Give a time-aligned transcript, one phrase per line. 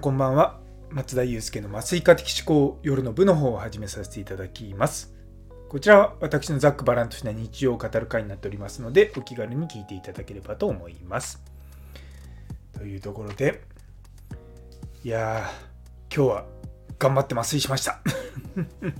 [0.00, 0.58] こんばんは。
[0.88, 5.12] 松田祐介の麻酔科的思考夜の部の方を始めさせていただきます。
[5.68, 11.42] こちらは私のざっくばらんとした日常を語る会になっておりますのでお気軽に聞いていただければと思います。
[12.72, 13.60] というところで
[15.04, 15.50] いや
[16.10, 16.46] 今日は
[16.98, 18.00] 頑張って麻酔しました。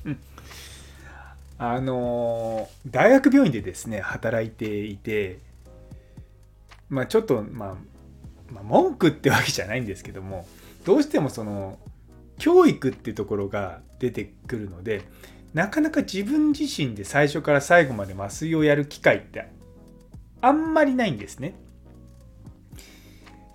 [1.56, 5.38] あのー、大学病院でですね働いていて
[6.90, 7.76] まあちょっとまあ
[8.52, 10.46] まあ、文句ってわけじゃないんですけども
[10.84, 11.78] どうしてもその
[12.38, 15.02] 教育っていうところが出てくるので
[15.52, 19.48] なかなか自分自身で最初から最後まで麻酔をやる機会って
[20.40, 21.54] あんまりないんですね。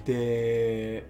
[0.06, 1.06] で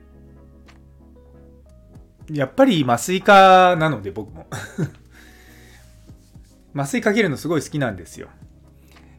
[2.32, 4.48] やっぱり麻酔科なので僕も
[6.74, 8.30] 麻酔かけるのすごい好きなんですよ。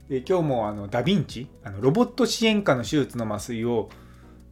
[0.09, 3.91] で今日もあのダヴィンチあのロボット支援科の手術の麻酔を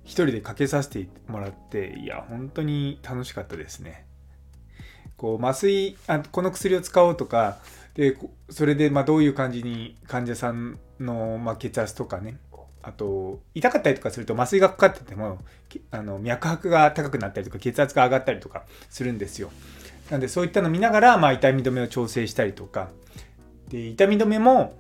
[0.05, 4.07] 一人でかけさせてもらっていや本当に楽しかったですね。
[5.17, 7.59] こう麻酔あこの薬を使おうとか
[7.95, 8.17] で
[8.51, 12.39] それでまどういう感じに患者さんの、ま血圧とかね
[12.83, 15.39] あと痛かったりとかすると麻酔がかかってても
[15.91, 19.51] あの脈拍が高くなったりとか血圧が上がったりとかするんですよ。
[20.11, 22.91] なんでそういったの見ながら、まあ、痛み止めを調整したりとか
[23.69, 24.77] で痛み止めも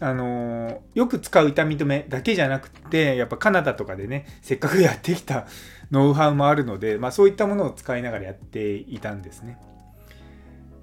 [0.00, 5.46] あのよく使う痛み止めだけじゃなくてやっぱカナダとかでねせっかくやってきた
[5.90, 9.58] ノウハウもあるので、まあ、そういったものを使いながらやっていたんですね。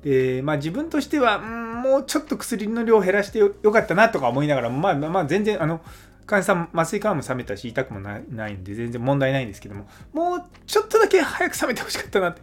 [0.04, 5.82] でまあ自分としてはもうちょっと薬の量を減らしてよかったなとか思いながらまあまあ全然あの
[6.26, 12.42] 患者さん麻酔管も冷めたし痛くもないんで全然問題ないんですけどももうちょっとだけ早く冷めてほしかったなって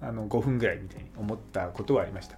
[0.00, 2.36] あの5分ぐらいみたいに思ったことはありました。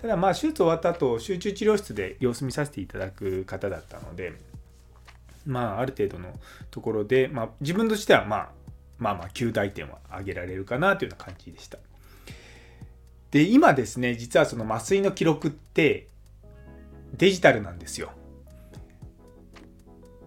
[0.00, 4.32] ただまあ手術終わった後集中治療室で様子見させていただく方だったので
[5.44, 6.32] まあある程度の
[6.70, 8.48] ところで、まあ、自分としてはまあ
[8.98, 11.78] まあまあ9大点は上げられるかなというような感じでした。
[13.30, 16.08] で今ですね実はその麻酔の記録って
[17.16, 18.10] デジタルなんですよ。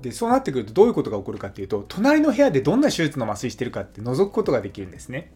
[0.01, 5.31] でそうなってくるとどういうことが起こるかっていうと隣の部屋でどんな手術の麻酔してるかって覗くことができるんですね。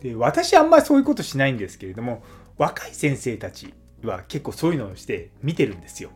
[0.00, 2.22] で私あんまりそういうことしないんですけれども
[2.56, 6.10] 若い先生たちは結構そういうのをして見てるんですよ。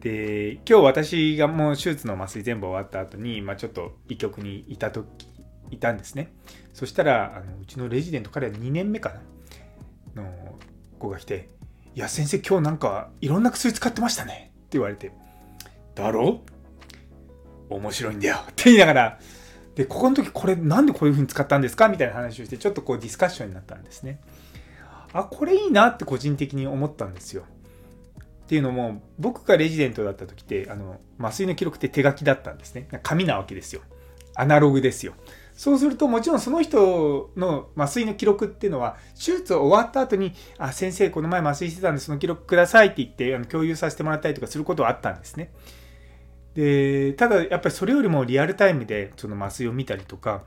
[0.00, 5.06] で今日私がもう手術の麻酔全部終わった後に、まあ、ちょっと医局にいた時
[5.70, 6.32] いたんですね。
[6.72, 9.14] そしたらあのうちのレジデント彼は2年目か
[10.14, 10.58] なの
[10.98, 11.48] 子が来て
[11.94, 15.12] 「いや先生今日なんかいろんな薬使ってましたね」って言われて
[15.94, 16.42] 「だろ？
[17.70, 19.18] 面白いんだよ」って言いながら
[19.76, 21.88] でここの時これなんでこういう風に使ったんですか？
[21.88, 24.20] みたいな話をしてちょっとこうディスカッションになったんですね。
[25.12, 27.44] あこれいいなって個人的に思ったんですよ。
[28.44, 32.88] っていうのも僕がレジデントだった時ってあの麻酔の記録って手書きだったんですね。
[33.02, 33.82] 紙なわけですよ。
[34.34, 35.14] アナログですよ。
[35.54, 45.52] そうするともちろんその人の麻酔の記録っていうのは手術終わった後に「あ先生この前麻酔してたんでその記録ください」って言ってあの共有させてもらったりとかすることはあったんですね。
[46.54, 50.44] でただやっぱりそれよりもリアルタイムでその麻酔を見たりとか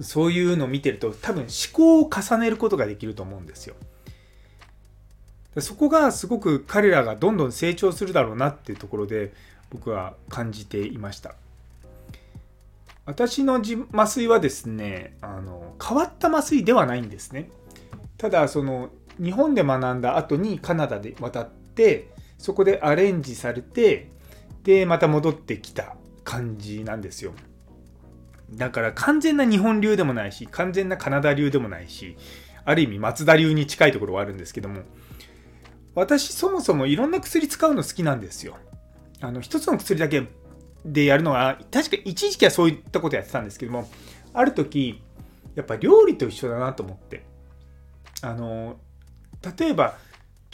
[0.00, 3.74] そういうのを見てると多分思考を重ねることができると思うんですよ。
[5.58, 9.32] そこがすごく彼らがどんどん成長するだろうなっていうところで
[9.70, 11.34] 僕は感じていました。
[13.06, 13.62] 私の
[13.92, 17.50] 麻酔はですねあの変わった麻酔ではないんですね。
[18.18, 18.90] ただその
[19.22, 22.08] 日本で学んだ後にカナダで渡って
[22.38, 24.10] そこでアレンジされて
[24.64, 27.32] でまた戻ってきた感じなんですよ。
[28.56, 32.16] だから完全な日本流でもないし、完全なカナダ流でもないし、
[32.64, 34.82] ある意味松田流に近いところはあるんですけども、
[35.94, 38.56] 私そもそもいろんな薬使うの好きなんですよ。
[39.20, 40.26] あの、一つの薬だけ
[40.84, 43.88] でやるのは、確か一時期はそういったことやってたんですけども、
[44.32, 45.02] ある時、
[45.54, 47.24] やっぱ料理と一緒だなと思って。
[48.22, 48.78] あの、
[49.58, 49.96] 例えば、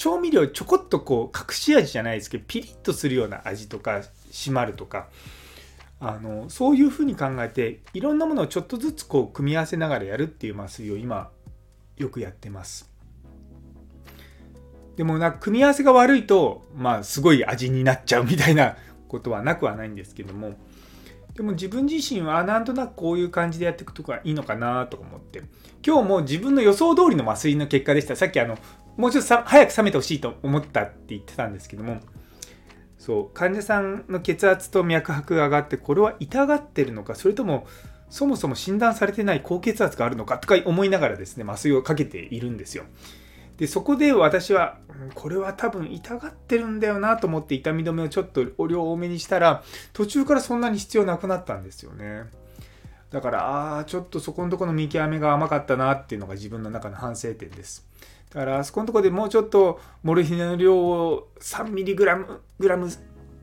[0.00, 5.08] 調味料ちょこっとこう隠し味じゃないですけどピリッとするような味とか締まるとか
[6.00, 11.30] あのそういうふうに考えていろんなものをちょっとずつこう組み合わせながらやるっていう麻酔を今
[11.98, 12.90] よくやってます。
[14.96, 18.76] でもな組み合わせが悪いとまあすごい味になっちゃうみたいな
[19.08, 20.54] ことはなくはないんですけども。
[21.34, 25.42] でも自分自身はなんとなくこういう感じでやっていくとかいいのかなと思って。
[25.86, 28.16] 今日も自分の予想通りの麻酔の結果でした。
[28.16, 28.58] さっきあの
[28.96, 32.00] もうちょっと早く冷めてほしいと思ったって言ってたんですけども。
[33.00, 37.66] そう患者さんの血圧と脈拍が上がってこれは痛がってるのかそれとも
[38.10, 42.84] そもそも診断されてない高血圧があるのかとか思いながらですね麻酔をかけているんですよ。
[43.56, 44.78] でそこで私は、
[45.14, 49.62] これは多分痛がってるんだよなと思って痛み止めをちょっとお量多めにしたら
[49.92, 52.24] 途中からそんなに必要なくなったんですよね。
[53.10, 57.86] だからあーちょっとそこのところの見極めが甘かったなっていうのが自分の中の反省点です。
[58.32, 62.88] だからあそこのところでもうちょっとモルヒネの量を 3mg グラム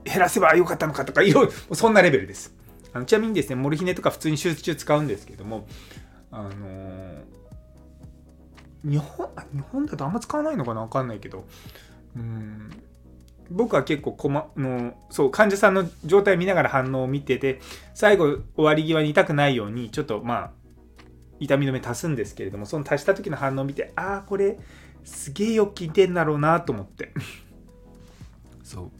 [0.06, 2.56] 減らせばよかったのかとかいろいろそんなレベルです。
[2.94, 5.68] あのちなみにですねモルヒネとか普通に手術中使うんですけども
[6.32, 7.38] あのー
[8.84, 10.82] 日本日本だとあんま使わないのかな？
[10.84, 11.46] 分かんないけど。
[12.16, 12.70] うん。
[13.50, 17.60] 僕は結構こまのそう患者さんの状態を見ながら反応を見てて
[17.94, 20.52] 最後終わり際に痛くないようにちょっとまあ
[21.40, 24.58] 痛み止め足すんですけれどもその足した時の反応を見てああこれ
[25.08, 27.14] すげえよく効いてんだろうなと思って。
[28.64, 28.92] そう。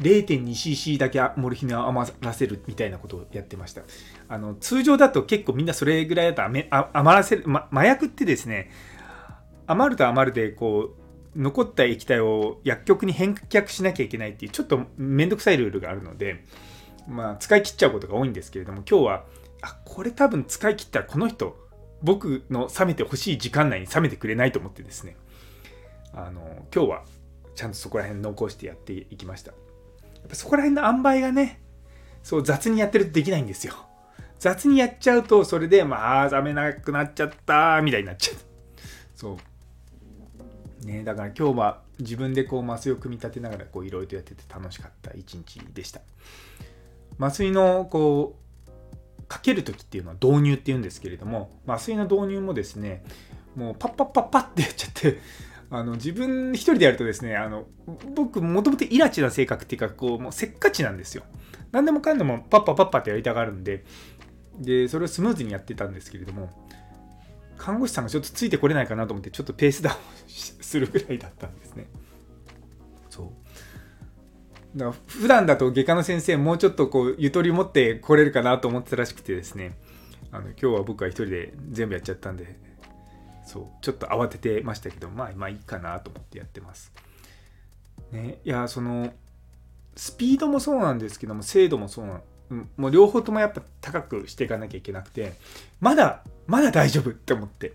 [0.00, 3.82] 0.2cc だけモルヒネを余らせるみたいなことをやってました。
[4.28, 8.70] あの通常だと結構みんなそれぐらいだと余らせる、ま、麻薬ってですね
[9.66, 11.03] 余ると余るでこう
[11.36, 16.44] 残った液体を薬局に返却しなきゃいけないっていうちょっとめんどくさいルールがあるので、
[17.08, 19.24] まあ、使い切っちゃうことが多いんですけれども今日は
[19.62, 21.56] あこれ多分使い切ったらこの人
[22.02, 25.16] 僕の冷めてほしい時間内に冷めてくれないと思ってですね。
[26.12, 26.42] あの
[26.72, 27.04] 今日は
[27.54, 29.52] ちゃんとそこら辺残してやっていきました。
[30.32, 31.62] そこら辺の塩梅がね
[32.22, 33.74] そう雑にやってるとできないんですよ。
[34.38, 38.36] 雑にやっちゃうとそれでまあ冷めなくなっちゃったみたいになっちゃう。
[39.14, 39.36] そう。
[40.84, 41.04] ね。
[41.04, 46.00] だから今日は自分でこう麻酔を組み立てながらいろいろとやってて楽しかった一日でした。
[47.18, 48.44] 麻酔のこう
[49.28, 53.04] かける時っていうのは導入っていうんですけれども麻酔の導入もですね
[53.56, 55.20] もうパッパッパッパッってやっちゃって
[55.70, 57.64] あの自分一人でやるとですねあの
[58.14, 61.24] 僕もともとイラチな性格っていうかこうもうせっかちなんですよ。
[61.72, 63.84] 何でもかんでもパッパッパッパってやりたがるんで
[64.58, 66.50] でそれをスムーズにやってたんですけれども
[67.56, 69.96] 看護師さんがちょっとついてこれないかなと思ってちょっとペースダウン
[70.28, 71.86] するぐらいだったんですね。
[73.10, 74.78] そう。
[74.78, 79.76] だから普段だと外科の先生もうちょっとこうゆとり持ってこれるかなと思ってたらしくてですね。
[80.32, 82.56] あの今日は僕は一人で全部やっちゃったんで
[83.44, 86.92] そうちょっと慌ててましたけどまあまあいいかなと思ってやってます。
[88.10, 89.12] ねいやその
[89.94, 95.34] スピードもそうなんですけども精度もそうなもう両方ともやっぱ高くしていかなきゃいけなくて
[95.80, 97.72] まだまだ大丈夫って思って。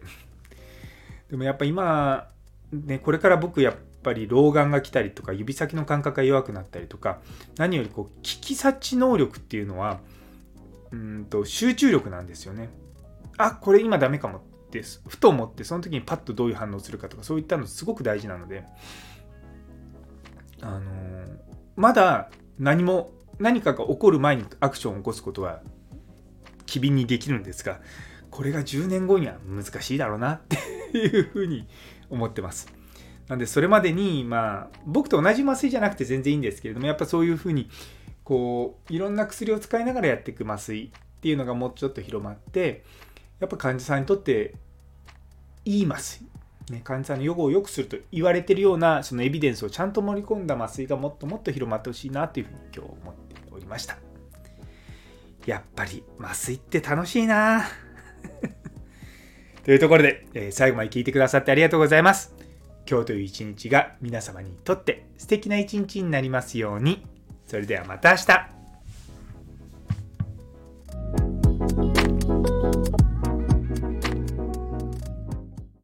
[1.29, 2.27] でもやっぱ今
[2.71, 7.19] ねこれから僕やっぱり老眼が来たりとか指先の感覚が弱くなったりとか
[7.57, 9.99] 何よりこう聞き察知能力っていうのは
[10.91, 12.69] うんと集中力なんですよね。
[13.37, 18.63] あこれ今ダメかもってふと思ってその時にパッとどういう反応するかとかそういったのすごく大事なので
[20.61, 21.37] あのー、
[21.75, 25.61] まだ何も何かが起こる前にアクションを起こすことは
[26.65, 27.79] 機敏にできるんですが
[28.29, 30.41] これが10年後には難しいだろうなっ
[30.91, 31.67] ていうふうに
[32.09, 32.71] 思ってます。
[33.27, 37.69] なんでそれまでにまあ僕と同じ麻酔じゃなくて全然いいんですけれどもやっぱそういうふうに
[38.23, 42.83] こういろんな薬を使いながらやっていく麻酔っていうのがもうちょっと広まって
[43.39, 44.55] やっぱ患者さんにとって
[45.63, 46.27] いい麻酔、
[46.71, 53.28] ね、患者さんの予後を良くすると言われてるようなそのエビデンスをちゃんと盛り込んだ麻酔がもっともっと広まってほしいなというふうに今日思って
[53.69, 53.97] ました。
[55.45, 57.67] やっぱり麻酔って楽しいな。
[59.63, 62.35] というところで、え、最後まで聞いてくださってありがとうございます。
[62.89, 67.05] 今日という一日が皆様にとって素敵な一日になりますように。
[67.45, 68.58] それではまた明日。